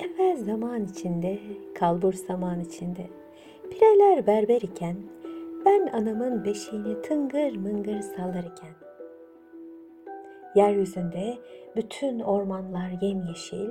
Evvel 0.00 0.36
zaman 0.36 0.84
içinde, 0.84 1.38
kalbur 1.74 2.12
zaman 2.12 2.60
içinde. 2.60 3.06
Pireler 3.70 4.26
berber 4.26 4.60
iken, 4.60 4.96
ben 5.64 5.86
anamın 5.86 6.44
beşiğini 6.44 7.02
tıngır 7.02 7.56
mıngır 7.56 8.00
sallarken. 8.00 8.74
Yeryüzünde 10.54 11.38
bütün 11.76 12.20
ormanlar 12.20 12.90
yemyeşil, 13.00 13.70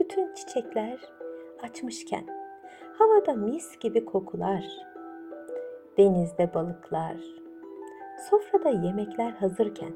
bütün 0.00 0.34
çiçekler 0.34 0.98
açmışken, 1.62 2.24
havada 2.98 3.34
mis 3.34 3.78
gibi 3.78 4.04
kokular, 4.04 4.64
denizde 5.98 6.54
balıklar, 6.54 7.16
sofrada 8.30 8.68
yemekler 8.68 9.30
hazırken, 9.30 9.92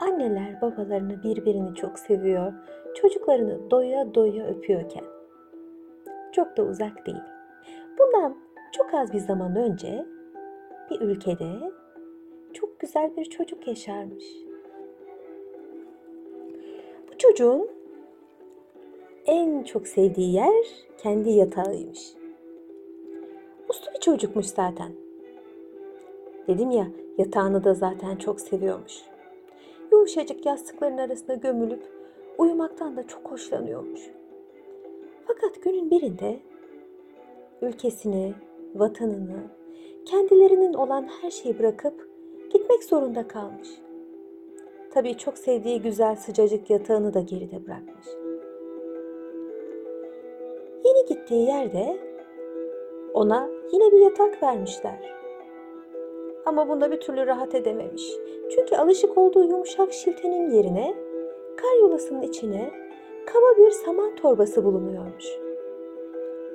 anneler 0.00 0.60
babalarını 0.60 1.22
birbirini 1.22 1.74
çok 1.74 1.98
seviyor, 1.98 2.52
çocuklarını 2.94 3.70
doya 3.70 4.14
doya 4.14 4.46
öpüyorken. 4.46 5.04
Çok 6.32 6.56
da 6.56 6.62
uzak 6.62 7.06
değil. 7.06 7.22
Bundan 7.98 8.36
çok 8.72 8.94
az 8.94 9.12
bir 9.12 9.18
zaman 9.18 9.56
önce 9.56 10.06
bir 10.90 11.00
ülkede 11.00 11.72
çok 12.52 12.80
güzel 12.80 13.16
bir 13.16 13.24
çocuk 13.24 13.68
yaşarmış. 13.68 14.24
Bu 17.12 17.18
çocuğun 17.18 17.68
en 19.26 19.62
çok 19.62 19.88
sevdiği 19.88 20.34
yer 20.34 20.64
kendi 20.98 21.30
yatağıymış. 21.30 22.14
Uslu 23.68 23.92
bir 23.94 24.00
çocukmuş 24.00 24.46
zaten. 24.46 24.92
Dedim 26.48 26.70
ya 26.70 26.86
yatağını 27.18 27.64
da 27.64 27.74
zaten 27.74 28.16
çok 28.16 28.40
seviyormuş. 28.40 29.10
Yumuşacık 29.92 30.46
yastıkların 30.46 30.98
arasında 30.98 31.34
gömülüp 31.34 31.82
uyumaktan 32.38 32.96
da 32.96 33.06
çok 33.06 33.30
hoşlanıyormuş. 33.30 34.00
Fakat 35.26 35.62
günün 35.62 35.90
birinde 35.90 36.40
ülkesini, 37.62 38.34
vatanını, 38.74 39.40
kendilerinin 40.04 40.74
olan 40.74 41.08
her 41.22 41.30
şeyi 41.30 41.58
bırakıp 41.58 42.08
gitmek 42.52 42.84
zorunda 42.84 43.28
kalmış. 43.28 43.68
Tabii 44.90 45.18
çok 45.18 45.38
sevdiği 45.38 45.82
güzel 45.82 46.16
sıcacık 46.16 46.70
yatağını 46.70 47.14
da 47.14 47.20
geride 47.20 47.66
bırakmış. 47.66 48.06
Yeni 50.84 51.06
gittiği 51.08 51.46
yerde 51.46 51.98
ona 53.14 53.50
yine 53.72 53.92
bir 53.92 53.98
yatak 53.98 54.42
vermişler. 54.42 55.19
Ama 56.50 56.68
bunda 56.68 56.90
bir 56.90 57.00
türlü 57.00 57.26
rahat 57.26 57.54
edememiş. 57.54 58.12
Çünkü 58.54 58.76
alışık 58.76 59.18
olduğu 59.18 59.44
yumuşak 59.44 59.92
şiltenin 59.92 60.50
yerine 60.50 60.94
karyolasının 61.56 62.22
içine 62.22 62.70
kaba 63.26 63.58
bir 63.58 63.70
saman 63.70 64.16
torbası 64.16 64.64
bulunuyormuş. 64.64 65.24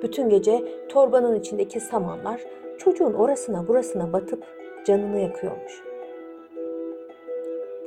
Bütün 0.02 0.28
gece 0.28 0.64
torbanın 0.88 1.40
içindeki 1.40 1.80
samanlar 1.80 2.44
çocuğun 2.78 3.12
orasına 3.12 3.68
burasına 3.68 4.12
batıp 4.12 4.44
canını 4.86 5.20
yakıyormuş. 5.20 5.82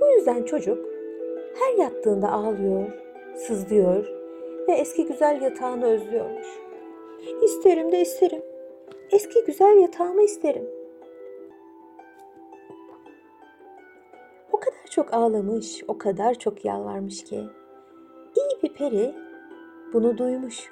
Bu 0.01 0.07
yüzden 0.17 0.43
çocuk 0.43 0.85
her 1.59 1.83
yattığında 1.83 2.31
ağlıyor, 2.31 2.91
sızlıyor 3.35 4.11
ve 4.67 4.73
eski 4.73 5.05
güzel 5.05 5.41
yatağını 5.41 5.85
özlüyormuş. 5.85 6.47
İsterim 7.43 7.91
de 7.91 8.01
isterim. 8.01 8.41
Eski 9.11 9.43
güzel 9.45 9.77
yatağımı 9.77 10.21
isterim. 10.21 10.78
O 14.59 14.61
kadar 14.61 14.85
çok 14.89 15.13
ağlamış, 15.13 15.83
o 15.87 15.97
kadar 15.97 16.33
çok 16.33 16.65
yalvarmış 16.65 17.23
ki 17.23 17.35
iyi 18.35 18.63
bir 18.63 18.73
peri 18.73 19.15
bunu 19.93 20.17
duymuş. 20.17 20.71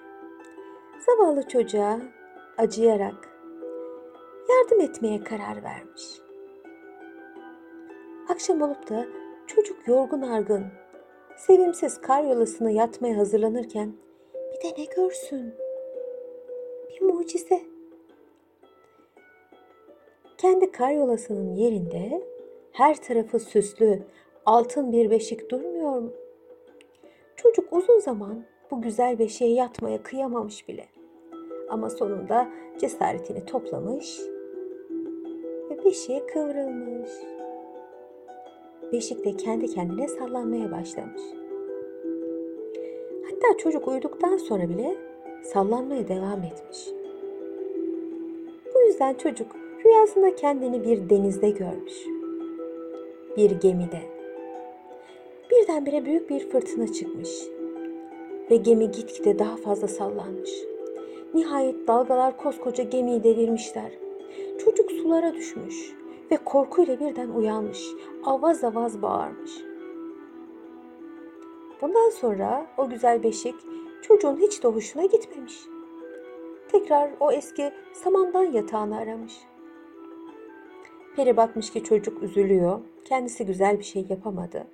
Zavallı 1.06 1.48
çocuğa 1.48 2.00
acıyarak 2.58 3.30
yardım 4.50 4.82
etmeye 4.82 5.24
karar 5.24 5.64
vermiş. 5.64 6.04
Akşam 8.30 8.62
olup 8.62 8.90
da 8.90 9.06
çocuk 9.48 9.88
yorgun 9.88 10.22
argın, 10.22 10.66
sevimsiz 11.38 12.02
karyolasına 12.02 12.70
yatmaya 12.70 13.18
hazırlanırken 13.18 13.94
bir 14.34 14.70
de 14.70 14.82
ne 14.82 14.86
görsün? 14.86 15.54
Bir 16.90 17.02
mucize. 17.02 17.62
Kendi 20.38 20.72
karyolasının 20.72 21.56
yerinde 21.56 22.37
her 22.78 23.02
tarafı 23.02 23.40
süslü, 23.40 24.00
altın 24.46 24.92
bir 24.92 25.10
beşik 25.10 25.52
durmuyor 25.52 26.02
mu? 26.02 26.12
Çocuk 27.36 27.74
uzun 27.74 28.00
zaman 28.00 28.44
bu 28.72 28.82
güzel 28.82 29.20
beşiğe 29.20 29.54
yatmaya 29.54 30.04
kıyamamış 30.04 30.68
bile. 30.68 30.86
Ama 31.70 31.90
sonunda 31.90 32.50
cesaretini 32.80 33.46
toplamış 33.46 34.22
ve 35.70 35.86
beşiğe 35.86 36.26
kıvrılmış. 36.26 37.12
Beşik 38.92 39.26
de 39.26 39.38
kendi 39.38 39.68
kendine 39.68 40.08
sallanmaya 40.08 40.72
başlamış. 40.72 41.22
Hatta 43.24 43.58
çocuk 43.58 43.88
uyuduktan 43.88 44.38
sonra 44.38 44.70
bile 44.70 44.96
sallanmaya 45.44 46.08
devam 46.08 46.44
etmiş. 46.44 46.88
Bu 48.76 48.82
yüzden 48.82 49.14
çocuk 49.14 49.56
rüyasında 49.86 50.36
kendini 50.36 50.84
bir 50.84 51.10
denizde 51.10 51.50
görmüş. 51.50 52.17
Bir 53.38 53.52
gemide. 53.52 54.02
Birdenbire 55.52 56.06
büyük 56.06 56.30
bir 56.30 56.50
fırtına 56.50 56.94
çıkmış 56.94 57.30
ve 58.52 58.56
gemi 58.56 58.92
gitgide 58.92 59.40
daha 59.40 59.56
fazla 59.56 59.88
sallanmış. 59.88 60.52
Nihayet 61.34 61.88
dalgalar 61.88 62.38
koskoca 62.38 62.84
gemiyi 62.84 63.24
devirmişler. 63.24 63.92
Çocuk 64.66 64.92
sulara 64.92 65.34
düşmüş 65.34 65.96
ve 66.32 66.38
korkuyla 66.38 67.00
birden 67.00 67.30
uyanmış. 67.30 67.84
Avaz 68.26 68.64
avaz 68.64 69.02
bağırmış. 69.02 69.52
Bundan 71.82 72.10
sonra 72.10 72.68
o 72.78 72.90
güzel 72.90 73.24
beşik 73.24 73.56
çocuğun 74.02 74.38
hiç 74.38 74.64
de 74.64 74.68
hoşuna 74.68 75.06
gitmemiş. 75.06 75.60
Tekrar 76.72 77.12
o 77.20 77.32
eski 77.32 77.72
samandan 77.94 78.44
yatağını 78.44 78.98
aramış. 78.98 79.34
Peri 81.18 81.38
bakmış 81.38 81.72
ki 81.72 81.84
çocuk 81.84 82.24
üzülüyor. 82.24 82.80
Kendisi 83.06 83.46
güzel 83.46 83.80
bir 83.80 83.84
şey 83.84 84.06
yapamadı. 84.10 84.68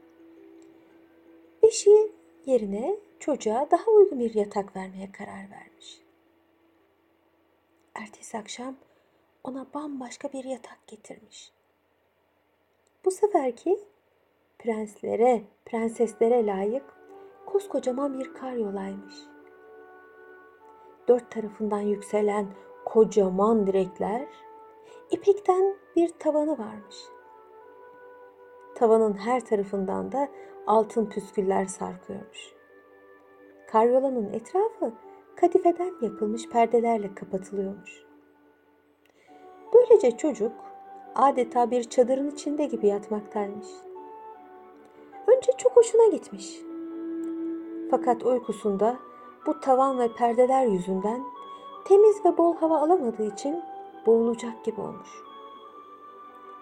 Beşiği 1.64 2.12
yerine 2.46 2.96
çocuğa 3.20 3.68
daha 3.72 3.92
uygun 3.92 4.20
bir 4.20 4.34
yatak 4.34 4.76
vermeye 4.76 5.12
karar 5.12 5.52
vermiş. 5.52 6.02
Ertesi 7.96 8.38
akşam 8.38 8.76
ona 9.44 9.66
bambaşka 9.74 10.34
bir 10.34 10.44
yatak 10.44 10.88
getirmiş. 10.88 11.52
Bu 13.06 13.12
seferki 13.12 13.80
prenslere, 14.60 15.44
prenseslere 15.66 16.46
layık 16.46 16.86
koskocaman 17.46 18.20
bir 18.20 18.34
karyolaymış. 18.34 19.16
Dört 21.08 21.32
tarafından 21.32 21.82
yükselen 21.82 22.48
kocaman 22.86 23.68
direkler, 23.68 24.28
ipekten 25.12 25.76
bir 25.96 26.10
tavanı 26.20 26.58
varmış. 26.58 26.96
Tavanın 28.76 29.14
her 29.14 29.46
tarafından 29.46 30.12
da 30.12 30.28
altın 30.68 31.06
püsküller 31.06 31.66
sarkıyormuş. 31.66 32.56
Karyolanın 33.68 34.34
etrafı 34.34 34.94
kadifeden 35.36 35.94
yapılmış 36.02 36.50
perdelerle 36.50 37.16
kapatılıyormuş. 37.16 38.04
Böylece 39.74 40.18
çocuk 40.18 40.52
adeta 41.16 41.72
bir 41.72 41.84
çadırın 41.84 42.32
içinde 42.32 42.66
gibi 42.66 42.88
yatmaktaymış. 42.88 43.68
Önce 45.28 45.52
çok 45.58 45.78
hoşuna 45.78 46.08
gitmiş. 46.08 46.60
Fakat 47.92 48.24
uykusunda 48.24 48.98
bu 49.46 49.60
tavan 49.60 50.00
ve 50.00 50.14
perdeler 50.14 50.66
yüzünden 50.66 51.24
temiz 51.86 52.26
ve 52.26 52.38
bol 52.38 52.56
hava 52.56 52.80
alamadığı 52.80 53.28
için 53.28 53.62
boğulacak 54.06 54.66
gibi 54.66 54.82
olmuş. 54.82 55.10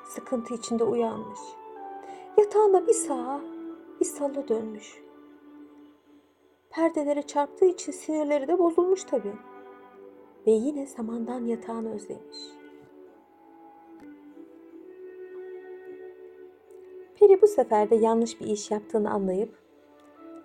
Sıkıntı 0.06 0.54
içinde 0.54 0.84
uyanmış. 0.84 1.40
Yatağında 2.38 2.88
bir 2.88 2.94
sağa 2.94 3.42
bir 4.00 4.06
sola 4.06 4.48
dönmüş. 4.48 5.04
Perdelere 6.70 7.22
çarptığı 7.22 7.66
için 7.66 7.92
sinirleri 7.92 8.48
de 8.48 8.60
bozulmuş 8.60 9.04
tabii. 9.04 9.36
Ve 10.48 10.52
yine 10.52 10.86
samandan 10.86 11.46
yatağını 11.46 11.96
özlemiş. 11.96 12.38
Peri 17.16 17.42
bu 17.42 17.48
sefer 17.48 17.90
de 17.90 17.96
yanlış 17.96 18.42
bir 18.42 18.46
iş 18.46 18.72
yaptığını 18.72 19.12
anlayıp 19.12 19.56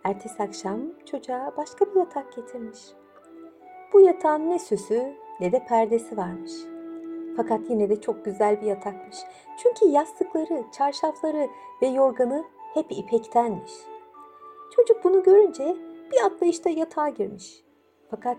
ertesi 0.05 0.43
akşam 0.43 0.81
çocuğa 1.07 1.55
başka 1.57 1.87
bir 1.87 2.01
yatak 2.01 2.37
getirmiş. 2.37 2.79
Bu 3.93 4.01
yatağın 4.01 4.51
ne 4.51 4.59
süsü 4.59 5.15
ne 5.41 5.53
de 5.53 5.65
perdesi 5.69 6.17
varmış. 6.17 6.53
Fakat 7.37 7.71
yine 7.71 7.88
de 7.88 8.00
çok 8.00 8.25
güzel 8.25 8.61
bir 8.61 8.67
yatakmış. 8.67 9.17
Çünkü 9.56 9.87
yastıkları, 9.87 10.65
çarşafları 10.73 11.49
ve 11.83 11.87
yorganı 11.87 12.44
hep 12.75 12.87
ipektenmiş. 12.91 13.73
Çocuk 14.77 15.05
bunu 15.05 15.23
görünce 15.23 15.77
bir 16.12 16.27
atlayışta 16.27 16.71
yatağa 16.71 17.09
girmiş. 17.09 17.65
Fakat 18.11 18.38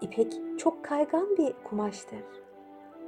ipek 0.00 0.40
çok 0.58 0.84
kaygan 0.84 1.36
bir 1.36 1.54
kumaştır. 1.64 2.24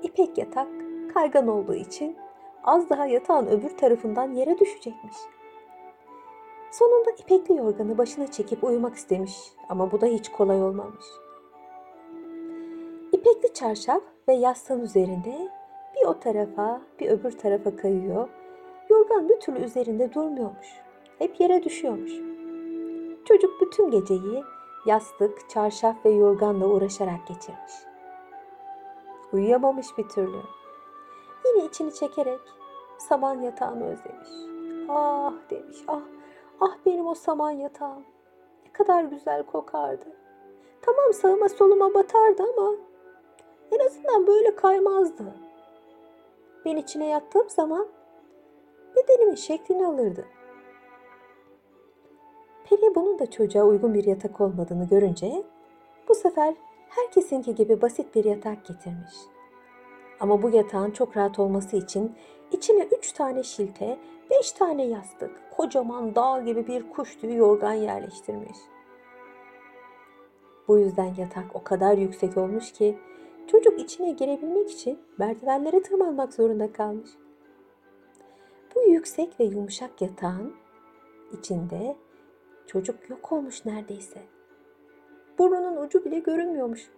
İpek 0.03 0.39
yatak 0.39 0.69
kaygan 1.15 1.49
olduğu 1.49 1.75
için 1.75 2.17
az 2.65 2.91
daha 2.91 3.07
yatağın 3.07 3.47
öbür 3.47 3.77
tarafından 3.77 4.33
yere 4.33 4.59
düşecekmiş. 4.59 5.17
Sonunda 6.71 7.11
ipekli 7.11 7.57
yorganı 7.57 7.99
başına 7.99 8.31
çekip 8.31 8.65
uyumak 8.65 8.95
istemiş 8.95 9.53
ama 9.69 9.93
bu 9.93 10.01
da 10.01 10.07
hiç 10.07 10.29
kolay 10.29 10.63
olmamış. 10.63 11.05
İpekli 13.27 13.55
çarşaf 13.55 14.03
ve 14.29 14.35
yastığın 14.35 14.81
üzerinde 14.81 15.49
bir 15.95 16.07
o 16.07 16.21
tarafa 16.21 16.81
bir 17.01 17.11
öbür 17.11 17.39
tarafa 17.39 17.77
kayıyor. 17.77 18.29
Yorgan 18.91 19.29
bir 19.29 19.41
türlü 19.41 19.65
üzerinde 19.65 20.15
durmuyormuş. 20.15 20.67
Hep 21.19 21.41
yere 21.41 21.63
düşüyormuş. 21.63 22.13
Çocuk 23.25 23.61
bütün 23.61 23.91
geceyi 23.91 24.45
yastık, 24.87 25.51
çarşaf 25.51 26.05
ve 26.05 26.11
yorganla 26.11 26.67
uğraşarak 26.67 27.27
geçirmiş. 27.29 27.73
Uyuyamamış 29.33 29.99
bir 29.99 30.09
türlü. 30.09 30.41
Yine 31.47 31.65
içini 31.65 31.95
çekerek 31.95 32.41
saman 32.99 33.43
yatağını 33.43 33.85
özlemiş. 33.85 34.31
Ah 34.89 35.33
demiş, 35.51 35.79
ah, 35.89 36.03
ah 36.61 36.77
benim 36.87 37.07
o 37.07 37.15
saman 37.15 37.51
yatağım. 37.51 38.05
Ne 38.67 38.73
kadar 38.73 39.05
güzel 39.05 39.43
kokardı. 39.43 40.07
Tamam 40.83 41.13
sağıma 41.13 41.49
soluma 41.49 41.95
batardı 41.95 42.43
ama 42.43 42.86
en 43.73 43.87
azından 43.87 44.27
böyle 44.27 44.57
kaymazdı. 44.57 45.35
Ben 46.65 46.77
içine 46.77 47.07
yattığım 47.07 47.51
zaman 47.51 47.89
bedenimin 48.97 49.35
şeklini 49.35 49.87
alırdı. 49.87 50.25
Peri 52.65 52.95
bunun 52.95 53.19
da 53.19 53.31
çocuğa 53.31 53.65
uygun 53.65 53.95
bir 53.95 54.05
yatak 54.05 54.41
olmadığını 54.41 54.89
görünce 54.89 55.43
bu 56.09 56.15
sefer 56.15 56.55
herkesinki 56.89 57.55
gibi 57.55 57.83
basit 57.83 58.15
bir 58.15 58.25
yatak 58.25 58.65
getirmiş. 58.65 59.15
Ama 60.21 60.43
bu 60.43 60.51
yatağın 60.51 60.91
çok 60.91 61.17
rahat 61.17 61.39
olması 61.39 61.77
için 61.77 62.15
içine 62.53 62.89
üç 62.99 63.13
tane 63.13 63.43
şilte, 63.43 63.99
beş 64.31 64.53
tane 64.53 64.87
yastık, 64.87 65.31
kocaman 65.57 66.15
dağ 66.15 66.41
gibi 66.41 66.67
bir 66.67 66.91
kuş 66.91 67.17
tüyü 67.17 67.37
yorgan 67.37 67.73
yerleştirmiş. 67.73 68.59
Bu 70.69 70.79
yüzden 70.79 71.15
yatak 71.19 71.45
o 71.55 71.65
kadar 71.65 71.99
yüksek 71.99 72.37
olmuş 72.37 72.73
ki 72.73 72.99
çocuk 73.47 73.81
içine 73.81 74.11
girebilmek 74.11 74.71
için 74.71 74.99
merdivenlere 75.19 75.83
tırmanmak 75.83 76.35
zorunda 76.35 76.73
kalmış. 76.73 77.11
Bu 78.75 78.83
yüksek 78.83 79.41
ve 79.41 79.45
yumuşak 79.45 80.03
yatağın 80.03 80.55
içinde 81.39 81.97
çocuk 82.67 83.11
yok 83.11 83.33
olmuş 83.33 83.65
neredeyse. 83.65 84.23
Burnunun 85.39 85.77
ucu 85.77 86.05
bile 86.05 86.19
görünmüyormuş. 86.19 86.91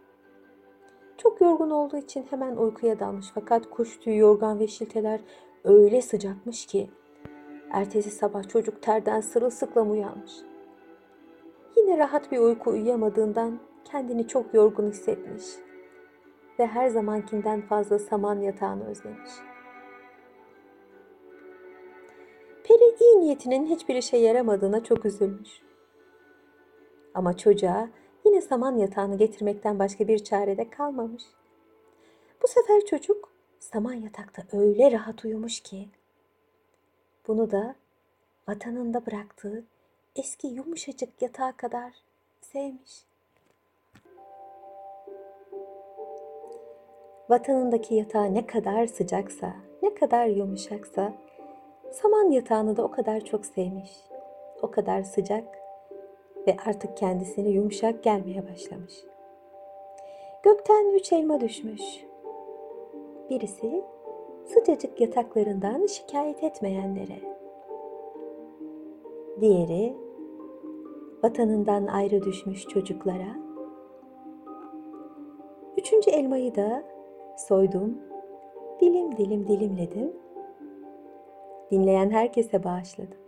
Çok 1.16 1.40
yorgun 1.40 1.70
olduğu 1.70 1.96
için 1.96 2.26
hemen 2.30 2.56
uykuya 2.56 2.98
dalmış 2.98 3.26
fakat 3.34 3.70
kuş 3.70 3.98
tüyü, 3.98 4.18
yorgan 4.18 4.58
ve 4.58 4.66
şilteler 4.66 5.20
öyle 5.64 6.02
sıcakmış 6.02 6.66
ki 6.66 6.90
ertesi 7.70 8.10
sabah 8.10 8.48
çocuk 8.48 8.82
terden 8.82 9.20
sırılsıklam 9.20 9.90
uyanmış. 9.90 10.32
Yine 11.76 11.98
rahat 11.98 12.32
bir 12.32 12.38
uyku 12.38 12.70
uyuyamadığından 12.70 13.58
kendini 13.84 14.28
çok 14.28 14.54
yorgun 14.54 14.88
hissetmiş 14.88 15.44
ve 16.58 16.66
her 16.66 16.88
zamankinden 16.88 17.60
fazla 17.60 17.98
saman 17.98 18.40
yatağını 18.40 18.88
özlemiş. 18.88 19.30
Peri 22.64 22.96
iyi 23.00 23.20
niyetinin 23.20 23.66
hiçbir 23.66 23.94
işe 23.94 24.16
yaramadığına 24.16 24.84
çok 24.84 25.04
üzülmüş. 25.04 25.62
Ama 27.14 27.36
çocuğa 27.36 27.88
yine 28.24 28.40
saman 28.40 28.76
yatağını 28.76 29.18
getirmekten 29.18 29.78
başka 29.78 30.08
bir 30.08 30.18
çare 30.18 30.56
de 30.56 30.70
kalmamış. 30.70 31.22
Bu 32.42 32.46
sefer 32.48 32.84
çocuk 32.86 33.32
saman 33.58 33.92
yatakta 33.92 34.58
öyle 34.58 34.92
rahat 34.92 35.24
uyumuş 35.24 35.60
ki 35.60 35.88
bunu 37.28 37.50
da 37.50 37.74
vatanında 38.48 39.06
bıraktığı 39.06 39.64
eski 40.16 40.46
yumuşacık 40.46 41.22
yatağa 41.22 41.52
kadar 41.52 41.94
sevmiş. 42.40 43.04
Vatanındaki 47.30 47.94
yatağı 47.94 48.34
ne 48.34 48.46
kadar 48.46 48.86
sıcaksa, 48.86 49.54
ne 49.82 49.94
kadar 49.94 50.26
yumuşaksa, 50.26 51.12
saman 51.92 52.30
yatağını 52.30 52.76
da 52.76 52.82
o 52.84 52.90
kadar 52.90 53.20
çok 53.20 53.46
sevmiş. 53.46 53.90
O 54.62 54.70
kadar 54.70 55.02
sıcak 55.02 55.58
ve 56.46 56.56
artık 56.66 56.96
kendisine 56.96 57.48
yumuşak 57.48 58.02
gelmeye 58.02 58.48
başlamış. 58.50 59.04
Gökten 60.42 60.94
üç 60.94 61.12
elma 61.12 61.40
düşmüş. 61.40 61.82
Birisi 63.30 63.84
sıcacık 64.46 65.00
yataklarından 65.00 65.86
şikayet 65.86 66.42
etmeyenlere. 66.42 67.18
Diğeri 69.40 69.96
vatanından 71.22 71.86
ayrı 71.86 72.22
düşmüş 72.22 72.66
çocuklara. 72.66 73.36
Üçüncü 75.76 76.10
elmayı 76.10 76.54
da 76.54 76.97
soydum, 77.38 77.98
dilim 78.80 79.16
dilim 79.16 79.48
dilimledim. 79.48 80.12
Dinleyen 81.70 82.10
herkese 82.10 82.64
bağışladım. 82.64 83.27